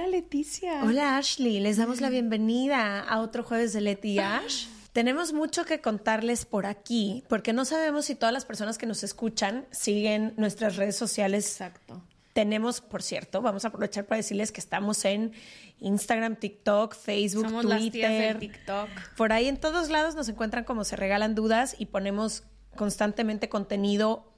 [0.00, 0.82] Hola Leticia.
[0.82, 4.64] Hola Ashley, les damos la bienvenida a otro jueves de Leti y Ash.
[4.94, 9.02] Tenemos mucho que contarles por aquí, porque no sabemos si todas las personas que nos
[9.02, 11.44] escuchan siguen nuestras redes sociales.
[11.46, 12.02] Exacto.
[12.32, 15.32] Tenemos, por cierto, vamos a aprovechar para decirles que estamos en
[15.80, 18.38] Instagram, TikTok, Facebook, Somos las tías Twitter.
[18.38, 18.88] del TikTok.
[19.18, 24.32] Por ahí en todos lados nos encuentran como se regalan dudas y ponemos constantemente contenido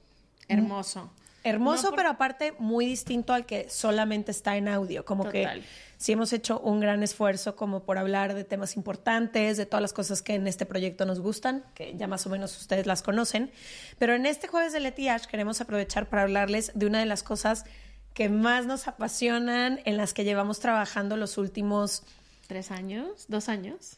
[0.49, 1.09] Hermoso.
[1.43, 5.03] Hermoso, No por- pero aparte muy distinto al que solamente está en audio.
[5.05, 5.59] Como Total.
[5.61, 5.65] que
[5.97, 9.93] sí hemos hecho un gran esfuerzo como por hablar de temas importantes, de todas las
[9.93, 13.51] cosas que en este proyecto nos gustan, que ya más o menos ustedes las conocen.
[13.99, 17.05] Pero en este jueves de Leti y Ash queremos aprovechar para hablarles de una de
[17.05, 17.65] las cosas
[18.13, 22.03] que más nos apasionan, en las que llevamos trabajando los últimos
[22.47, 23.25] ¿Tres años?
[23.29, 23.97] ¿Dos años?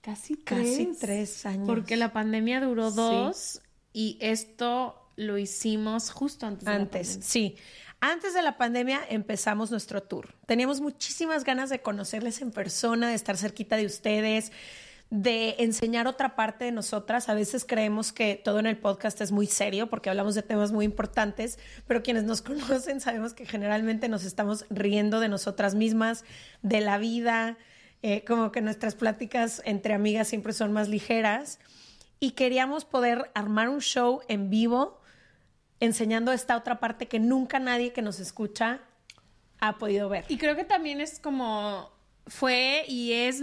[0.00, 0.60] Casi tres.
[0.70, 1.66] casi tres años.
[1.66, 2.96] Porque la pandemia duró Sí.
[2.96, 3.60] dos
[3.92, 7.56] y esto lo hicimos justo antes de la Antes, sí.
[8.00, 10.34] Antes de la pandemia empezamos nuestro tour.
[10.46, 14.50] Teníamos muchísimas ganas de conocerles en persona, de estar cerquita de ustedes,
[15.08, 17.28] de enseñar otra parte de nosotras.
[17.28, 20.72] A veces creemos que todo en el podcast es muy serio porque hablamos de temas
[20.72, 26.24] muy importantes, pero quienes nos conocen sabemos que generalmente nos estamos riendo de nosotras mismas,
[26.62, 27.58] de la vida,
[28.02, 31.60] eh, como que nuestras pláticas entre amigas siempre son más ligeras.
[32.18, 35.01] Y queríamos poder armar un show en vivo
[35.82, 38.80] enseñando esta otra parte que nunca nadie que nos escucha
[39.58, 40.24] ha podido ver.
[40.28, 41.90] Y creo que también es como
[42.28, 43.42] fue y es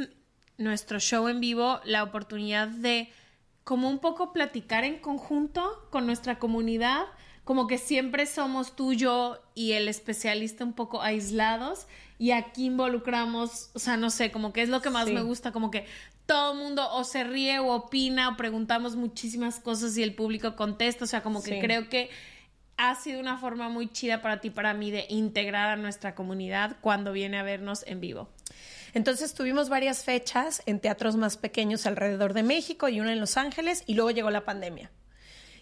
[0.58, 3.12] nuestro show en vivo la oportunidad de
[3.66, 7.06] como un poco platicar en conjunto con nuestra comunidad,
[7.44, 13.70] como que siempre somos tú, yo y el especialista un poco aislados y aquí involucramos,
[13.74, 15.14] o sea, no sé, como que es lo que más Sí.
[15.14, 15.86] me gusta, como que
[16.30, 20.56] todo el mundo o se ríe o opina o preguntamos muchísimas cosas y el público
[20.56, 21.60] contesta, o sea, como que Sí.
[21.60, 22.12] creo que
[22.78, 26.78] ha sido una forma muy chida para ti, para mí, de integrar a nuestra comunidad
[26.82, 28.30] cuando viene a vernos en vivo.
[28.94, 33.36] Entonces tuvimos varias fechas en teatros más pequeños alrededor de México y una en Los
[33.36, 34.92] Ángeles y luego llegó la pandemia.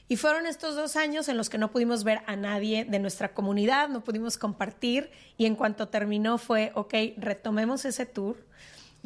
[0.10, 3.34] Y fueron estos dos años en los que no pudimos ver a nadie de nuestra
[3.34, 8.46] comunidad, no pudimos compartir y en cuanto terminó fue, ok, retomemos ese tour,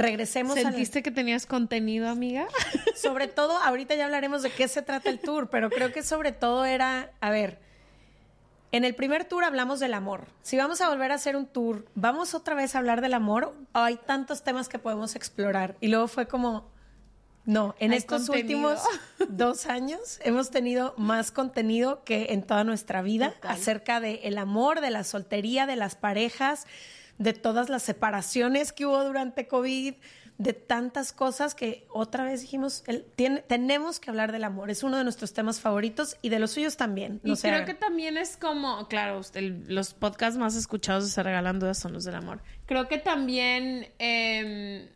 [0.02, 2.48] regresemos a la- ¿Sentiste que tenías contenido, amiga?
[2.96, 6.32] sobre todo, ahorita ya hablaremos de qué se trata el tour, pero creo que sobre
[6.32, 7.60] todo era, a ver,
[8.72, 10.28] en el primer tour hablamos del amor.
[10.44, 13.54] Si vamos a volver a hacer un tour, ¿vamos otra vez a hablar del amor?
[13.74, 15.76] Hay tantos temas que podemos explorar.
[15.82, 16.70] Y luego fue como,
[17.44, 18.70] no, en Hay estos contenido.
[18.70, 18.84] últimos
[19.30, 23.52] dos años hemos tenido más contenido que en toda nuestra vida Total.
[23.52, 26.66] acerca del el amor, de la soltería, de las parejas,
[27.22, 29.94] de todas las separaciones que hubo durante COVID,
[30.38, 34.72] de tantas cosas que otra vez dijimos, el- tiene- tenemos que hablar del amor.
[34.72, 37.22] Es uno de nuestros temas favoritos y de los suyos también.
[37.24, 37.66] Y no creo hagan.
[37.68, 41.94] que también es como, claro, el- los podcasts más escuchados de Se Regalan Dudas son
[41.94, 42.42] los del amor.
[42.66, 44.90] Creo que también eh,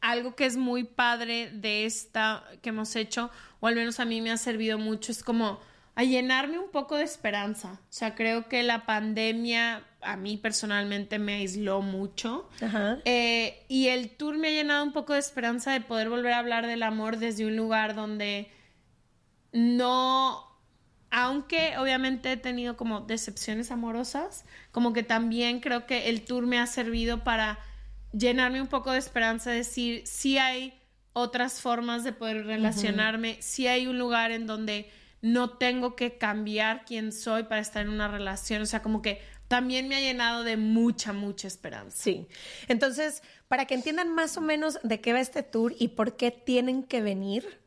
[0.00, 3.28] algo que es muy padre de esta que hemos hecho,
[3.58, 5.58] o al menos a mí me ha servido mucho, es como
[5.94, 7.80] a llenarme un poco de esperanza.
[7.82, 12.48] O sea, creo que la pandemia a mí personalmente me aisló mucho.
[12.60, 12.98] Ajá.
[13.04, 16.38] Eh, y el tour me ha llenado un poco de esperanza de poder volver a
[16.38, 18.50] hablar del amor desde un lugar donde
[19.52, 20.44] no,
[21.10, 26.58] aunque obviamente he tenido como decepciones amorosas, como que también creo que el tour me
[26.58, 27.58] ha servido para
[28.12, 30.78] llenarme un poco de esperanza, decir, sí hay
[31.12, 34.90] otras formas de poder relacionarme, sí hay un lugar en donde
[35.22, 39.20] no tengo que cambiar quién soy para estar en una relación, o sea, como que
[39.48, 41.96] también me ha llenado de mucha, mucha esperanza.
[42.02, 42.26] Sí.
[42.68, 46.30] Entonces, para que entiendan más o menos de qué va este tour y por qué
[46.30, 47.60] tienen que venir,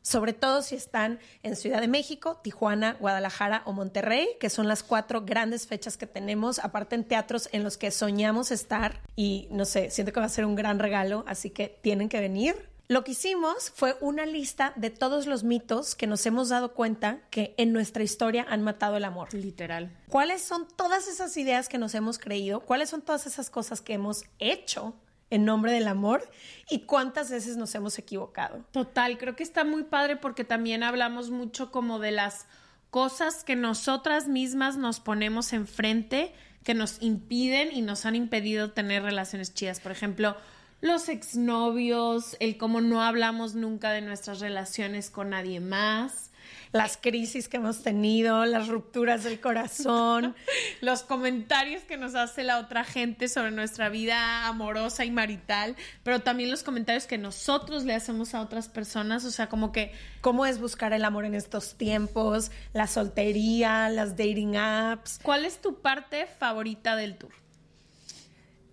[0.00, 4.82] sobre todo si están en Ciudad de México, Tijuana, Guadalajara o Monterrey, que son las
[4.82, 9.64] cuatro grandes fechas que tenemos, aparte en teatros en los que soñamos estar y no
[9.64, 12.73] sé, siento que va a ser un gran regalo, así que tienen que venir.
[12.86, 17.20] Lo que hicimos fue una lista de todos los mitos que nos hemos dado cuenta
[17.30, 19.32] que en nuestra historia han matado el amor.
[19.32, 19.90] Literal.
[20.08, 22.60] ¿Cuáles son todas esas ideas que nos hemos creído?
[22.60, 24.94] ¿Cuáles son todas esas cosas que hemos hecho
[25.30, 26.28] en nombre del amor
[26.70, 28.64] y cuántas veces nos hemos equivocado.
[28.70, 32.46] Total, creo que está muy padre porque también hablamos mucho como de las
[32.90, 36.32] cosas que nosotras mismas nos ponemos enfrente
[36.62, 39.80] que nos impiden y nos han impedido tener relaciones chidas.
[39.80, 40.36] Por ejemplo,
[40.84, 46.30] los exnovios, el cómo no hablamos nunca de nuestras relaciones con nadie más
[46.72, 50.34] las crisis que hemos tenido, las rupturas del corazón,
[50.80, 56.20] los comentarios que nos hace la otra gente sobre nuestra vida amorosa y marital, pero
[56.20, 59.92] también los comentarios que nosotros le hacemos a otras personas, o sea, como que...
[60.20, 62.50] ¿Cómo es buscar el amor en estos tiempos?
[62.72, 65.20] La soltería, las dating apps.
[65.22, 67.43] ¿Cuál es tu parte favorita del tour?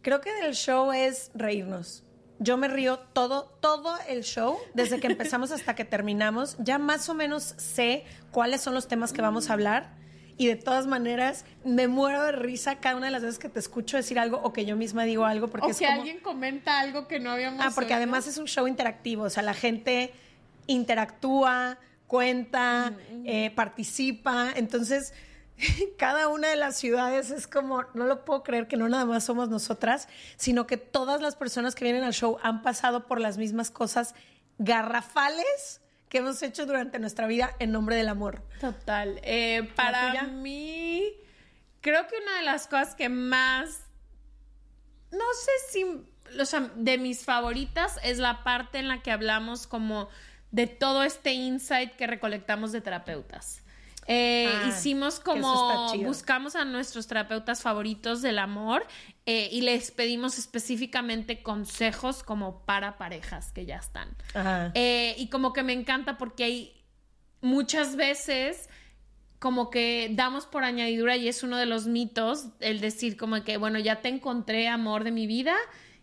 [0.01, 2.03] Creo que del show es reírnos
[2.41, 6.57] yo me río todo, todo el show, desde que empezamos hasta que terminamos.
[6.57, 9.93] Ya más o menos sé cuáles son los temas que vamos a hablar.
[10.37, 13.59] Y de todas maneras, me muero de risa cada una de las veces que te
[13.59, 15.49] escucho decir algo o que yo misma digo algo.
[15.49, 18.47] Porque o es que alguien comenta algo que no habíamos Ah, porque además es un
[18.47, 19.23] show interactivo.
[19.23, 20.11] O sea, la gente
[20.65, 21.77] interactúa,
[22.07, 22.93] cuenta,
[23.23, 24.51] eh, participa.
[24.55, 25.13] Entonces
[25.97, 29.23] cada una de las ciudades es como, no lo puedo creer que no nada más
[29.23, 33.37] somos nosotras, sino que todas las personas que vienen al show han pasado por las
[33.37, 34.15] mismas cosas
[34.57, 38.43] garrafales que hemos hecho durante nuestra vida en nombre del amor.
[38.59, 39.19] Total.
[39.23, 41.13] Eh, para mí,
[41.79, 43.85] creo que una de las cosas que más,
[45.11, 45.83] no sé si,
[46.39, 50.09] o sea, de mis favoritas es la parte en la que hablamos como
[50.51, 53.63] de todo este insight que recolectamos de terapeutas.
[54.07, 58.85] Eh, ah, hicimos como buscamos a nuestros terapeutas favoritos del amor
[59.25, 64.09] eh, y les pedimos específicamente consejos como para parejas que ya están.
[64.73, 66.83] Eh, y como que me encanta porque hay
[67.41, 68.69] muchas veces
[69.39, 73.57] como que damos por añadidura y es uno de los mitos el decir como que
[73.57, 75.55] bueno ya te encontré amor de mi vida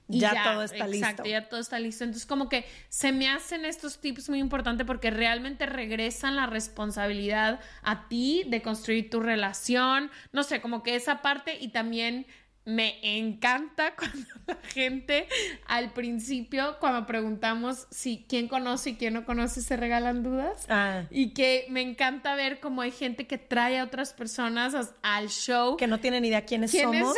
[0.08, 1.06] ya, todo está listo.
[1.06, 2.04] Exacto, ya todo está listo.
[2.04, 7.60] Entonces, como que se me hacen estos tips muy importantes porque realmente regresan la responsabilidad
[7.82, 10.10] a ti de construir tu relación.
[10.32, 12.26] No sé, como que esa parte y también
[12.68, 15.26] me encanta cuando la gente
[15.66, 20.66] al principio, cuando preguntamos si quién conoce y quién no conoce, se regalan dudas.
[20.68, 21.04] Ah.
[21.10, 25.76] Y que me encanta ver cómo hay gente que trae a otras personas al show.
[25.78, 27.16] Que no tienen ni idea quiénes, somos,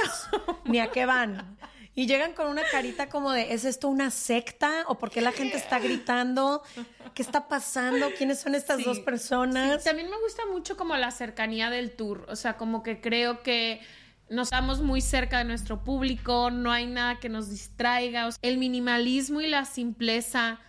[0.65, 1.59] ni a qué van.
[1.95, 4.85] Y llegan con una carita como de, ¿es esto una secta?
[4.87, 6.63] ¿O por qué la gente está gritando?
[7.15, 8.11] ¿Qué está pasando?
[8.17, 9.83] ¿Quiénes son estas dos personas?
[9.83, 12.27] También me gusta mucho como la cercanía del tour.
[12.29, 13.81] O sea, como que creo que
[14.29, 18.29] nos estamos muy cerca de nuestro público, no hay nada que nos distraiga.
[18.43, 20.61] el minimalismo y la simpleza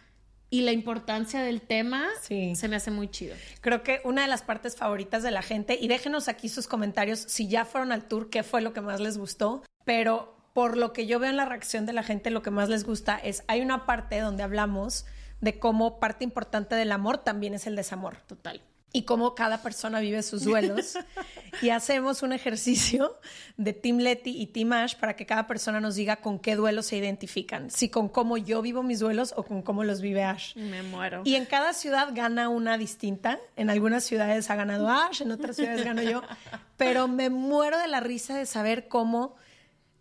[0.50, 3.36] y la importancia del tema se me hace muy chido.
[3.62, 7.20] Creo que una de las partes favoritas de la gente, y déjenos aquí sus comentarios
[7.20, 10.94] si ya fueron al tour, qué fue lo que más les gustó, pero por lo
[10.94, 13.44] que yo veo en la reacción de la gente, lo que más les gusta es,
[13.48, 15.06] hay una parte donde hablamos
[15.40, 18.18] de cómo parte importante del amor también es el desamor.
[18.28, 18.62] Total.
[18.94, 20.98] Y cómo cada persona vive sus duelos.
[21.62, 23.18] y hacemos un ejercicio
[23.56, 26.88] de Team Letty y Team Ash para que cada persona nos diga con qué duelos
[26.88, 27.72] se identifican.
[27.72, 30.58] Si con cómo yo vivo mis duelos o con cómo los vive Ash.
[30.58, 31.22] Me muero.
[31.24, 33.40] Y en cada ciudad gana una distinta.
[33.56, 36.22] En algunas ciudades ha ganado Ash, en otras ciudades gano yo.
[36.78, 39.36] Pero me muero de la risa de saber cómo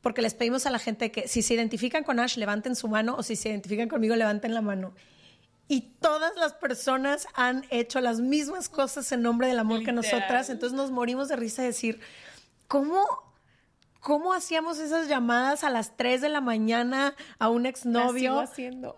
[0.03, 3.17] porque les pedimos a la gente que si se identifican con Ash, levanten su mano
[3.17, 4.95] o si se identifican conmigo, levanten la mano.
[5.69, 10.51] Y todas las personas han hecho las mismas cosas en nombre del amor que nosotras,
[10.51, 12.01] entonces nos morimos de risa de decir,
[12.67, 13.30] ¿cómo
[14.01, 18.45] ¿Cómo hacíamos esas llamadas a las 3 de la mañana a un exnovio,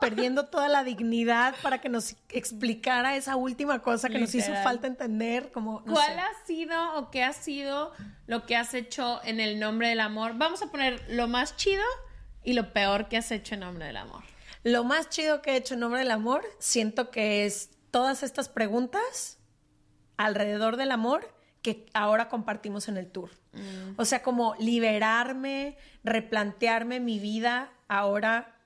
[0.00, 4.86] perdiendo toda la dignidad para que nos explicara esa última cosa que nos hizo falta
[4.86, 5.50] entender?
[5.50, 7.92] Como, ¿Cuál ha sido o qué ha sido
[8.26, 10.34] lo que has hecho en el nombre del amor?
[10.36, 11.82] Vamos a poner lo más chido
[12.44, 14.22] y lo peor que has hecho en nombre del amor.
[14.62, 18.48] Lo más chido que he hecho en nombre del amor, siento que es todas estas
[18.48, 19.38] preguntas
[20.16, 23.30] alrededor del amor que ahora compartimos en el tour.
[23.52, 23.94] Mm.
[23.96, 27.72] O sea, como liberarme, replantearme mi vida.
[27.88, 28.56] Ahora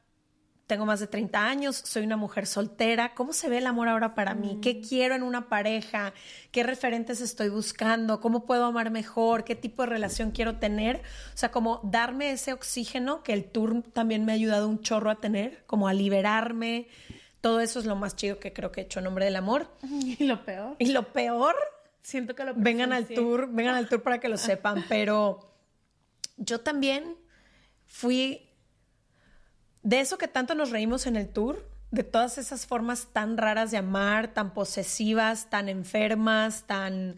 [0.67, 3.15] tengo más de 30 años, soy una mujer soltera.
[3.15, 4.59] ¿Cómo se ve el amor ahora para mí?
[4.61, 4.89] ¿Qué mm.
[4.89, 6.13] quiero en una pareja?
[6.51, 8.21] ¿Qué referentes estoy buscando?
[8.21, 9.45] ¿Cómo puedo amar mejor?
[9.45, 11.03] ¿Qué tipo de relación quiero tener?
[11.35, 15.11] O sea, como darme ese oxígeno que el tour también me ha ayudado un chorro
[15.11, 16.89] a tener, como a liberarme
[17.41, 19.69] Todo eso es lo más chido que creo que he hecho en nombre del amor.
[20.19, 20.75] Y lo peor.
[20.81, 21.55] Y lo peor,
[22.07, 25.53] Siento que lo vengan al tour, vengan al tour para que lo sepan, pero
[26.37, 27.17] yo también
[27.85, 28.49] fui
[29.83, 33.73] de eso que tanto nos reímos en el tour, de todas esas formas tan raras
[33.73, 37.17] de amar, tan posesivas, tan enfermas, tan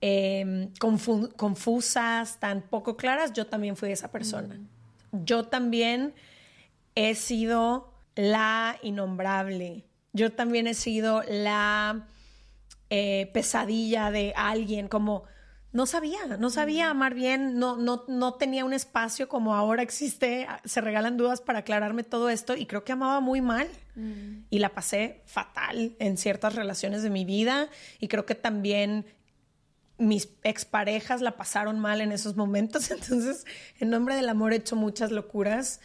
[0.00, 4.58] eh, confu- confusas, tan poco claras, yo también fui esa persona.
[5.12, 6.12] Yo también
[6.96, 9.84] he sido la innombrable.
[10.12, 12.08] Yo también he sido la
[12.90, 15.24] eh, pesadilla de alguien, como
[15.74, 20.46] no sabía, no sabía amar bien, no, no, no tenía un espacio como ahora existe,
[20.64, 23.68] se regalan dudas para aclararme todo esto y creo que amaba muy mal.
[24.50, 29.04] Y la pasé fatal en ciertas relaciones de mi vida y creo que también
[29.98, 33.44] mis exparejas la pasaron mal en esos momentos, entonces
[33.80, 35.80] en nombre del amor he hecho muchas locuras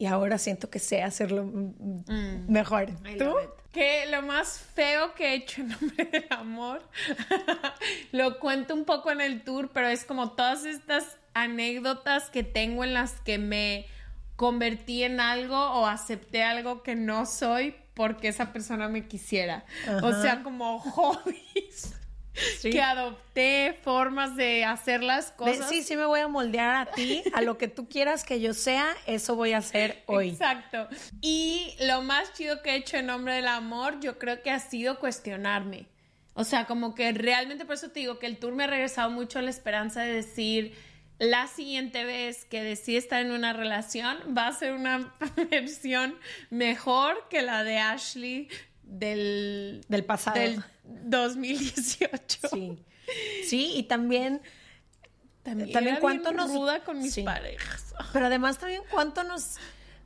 [0.00, 2.86] y ahora siento que sé hacerlo mm, mejor.
[3.18, 3.34] ¿Tú?
[3.70, 6.82] Que lo más feo que he hecho en nombre del amor,
[8.12, 12.82] lo cuento un poco en el tour, pero es como todas estas anécdotas que tengo
[12.82, 13.84] en las que me
[14.36, 19.66] convertí en algo o acepté algo que no soy porque esa persona me quisiera.
[20.02, 21.94] O sea, como hobbies.
[22.60, 22.70] Sí.
[22.70, 25.68] Que adopté formas de hacer las cosas.
[25.68, 28.54] sí, sí me voy a moldear a ti, a lo que tú quieras que yo
[28.54, 30.30] sea, eso voy a hacer hoy.
[30.30, 30.88] Exacto.
[31.20, 34.60] Y lo más chido que he hecho en nombre del amor, yo creo que ha
[34.60, 35.86] sido cuestionarme.
[36.34, 39.10] O sea, como que realmente por eso te digo que el tour me ha regresado
[39.10, 40.74] mucho a la esperanza de decir,
[41.18, 45.14] la siguiente vez que decida estar en una relación va a ser una
[45.50, 46.16] versión
[46.48, 48.48] mejor que la de Ashley
[48.82, 50.40] del, Del pasado.
[50.40, 50.64] del
[51.04, 52.48] 2018.
[52.50, 52.84] Sí.
[53.46, 54.40] Sí, y también,
[55.42, 57.22] También, También era cuánto bien nos- ruda con mis sí.
[57.22, 57.94] parejas.
[58.12, 59.56] pero además también cuánto nos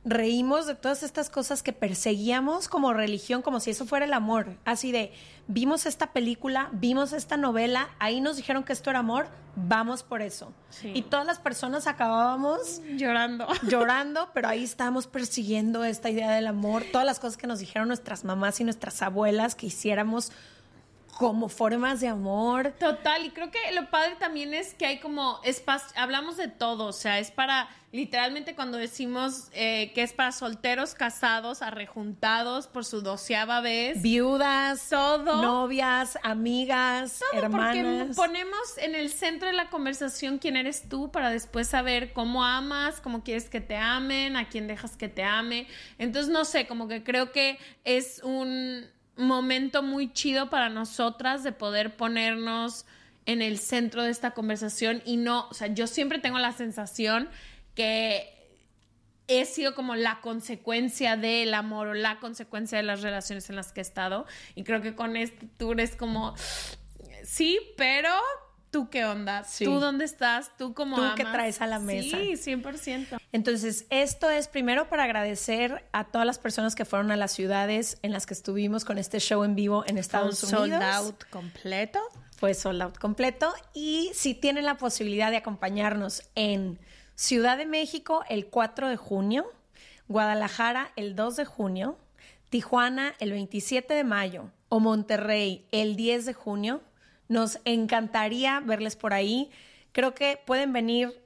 [0.07, 4.57] reímos de todas estas cosas que perseguíamos como religión, como si eso fuera el amor.
[4.63, 5.11] Así de,
[5.47, 10.21] vimos esta película, vimos esta novela, ahí nos dijeron que esto era amor, vamos por
[10.21, 10.53] eso.
[10.69, 10.91] Sí.
[10.93, 13.47] Y todas las personas acabábamos Llorando.
[13.67, 17.87] llorando, pero ahí estábamos persiguiendo esta idea del amor, todas las cosas que nos dijeron
[17.87, 20.31] nuestras mamás y nuestras abuelas que hiciéramos
[21.17, 22.73] como formas de amor.
[22.77, 26.87] Total, y creo que lo padre también es que hay como espacio, hablamos de todo,
[26.87, 32.83] o sea, es para, literalmente cuando decimos eh, que es para solteros, casados, arrejuntados por
[32.83, 34.01] su doceava vez.
[34.01, 35.41] Viudas, Todo.
[35.41, 41.29] novias, amigas, Todo, porque ponemos en el centro de la conversación quién eres tú para
[41.29, 45.67] después saber cómo amas, cómo quieres que te amen, a quién dejas que te ame.
[45.97, 51.51] Entonces, no sé, como que creo que es un momento muy chido para nosotras de
[51.51, 52.85] poder ponernos
[53.25, 57.29] en el centro de esta conversación y no, o sea, yo siempre tengo la sensación
[57.73, 58.31] que
[59.27, 63.71] he sido como la consecuencia del amor o la consecuencia de las relaciones en las
[63.71, 64.25] que he estado.
[64.53, 66.35] Y creo que con este tour es como,
[67.23, 68.11] sí, pero
[68.75, 69.63] tú qué onda, Sí.
[69.63, 71.15] tú dónde estás, tú cómo Tú amas.
[71.15, 72.17] qué traes a la mesa.
[72.17, 73.17] Sí, 100%.
[73.31, 77.97] Entonces, esto es primero para agradecer a todas las personas que fueron a las ciudades
[78.01, 80.83] en las que estuvimos con este show en vivo en Estados Sold Unidos.
[80.83, 81.99] out completo.
[82.35, 83.53] fue sold out completo.
[83.73, 86.77] Y si tienen la posibilidad de acompañarnos en
[87.15, 89.45] Ciudad de México el 4 de junio,
[90.09, 91.97] Guadalajara el 2 de junio,
[92.49, 96.81] Tijuana el 27 de mayo o Monterrey el 10 de junio,
[97.27, 99.49] nos encantaría verles por ahí.
[99.91, 101.21] Creo que pueden venir.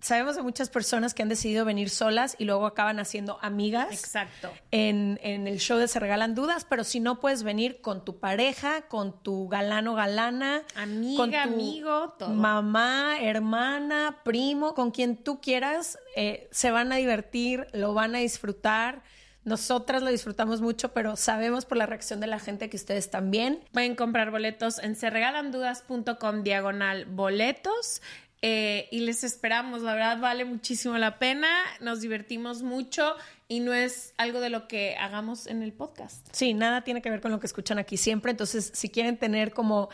[0.00, 4.48] Sabemos de muchas personas que han decidido venir solas y luego acaban haciendo amigas Exacto.
[4.70, 8.20] en, en el show de Se Regalan Dudas, pero si no puedes venir con tu
[8.20, 12.28] pareja, con tu galano galana, Amiga, con tu amigo, todo.
[12.28, 18.18] mamá, hermana, primo, con quien tú quieras, eh, se van a divertir, lo van a
[18.18, 19.02] disfrutar.
[19.48, 23.60] Nosotras lo disfrutamos mucho, pero sabemos por la reacción de la gente que ustedes también.
[23.72, 28.02] Pueden comprar boletos en serregalandudas.com diagonal boletos.
[28.40, 31.48] eh, y les esperamos, la verdad vale muchísimo la pena,
[31.80, 33.16] nos divertimos mucho
[33.48, 36.24] y no es algo de lo que hagamos en el podcast.
[36.30, 38.30] Sí, nada tiene que ver con lo que escuchan aquí siempre.
[38.30, 39.88] Entonces, si quieren tener como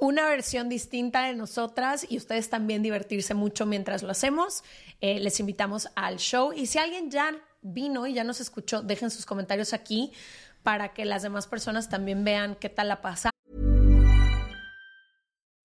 [0.00, 4.64] una versión distinta de nosotras y ustedes también divertirse mucho mientras lo hacemos,
[5.00, 6.52] eh, les invitamos al show.
[6.52, 10.12] Y si alguien ya vino y ya nos escuchó, dejen sus comentarios aquí
[10.62, 13.30] para que las demás personas también vean qué tal la pasa.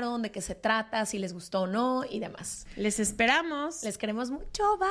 [0.00, 2.66] de qué se trata, si les gustó o no y demás.
[2.76, 3.82] Les esperamos.
[3.82, 4.78] Les queremos mucho.
[4.78, 4.88] Bye.